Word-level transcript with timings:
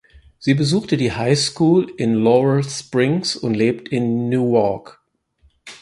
Sie 0.39 0.55
besuchte 0.55 0.97
die 0.97 1.11
High 1.11 1.37
School 1.37 1.87
in 1.95 2.15
Laurel 2.15 2.63
Springs 2.63 3.35
und 3.35 3.53
lebt 3.53 3.89
in 3.89 4.29
Newark. 4.29 4.99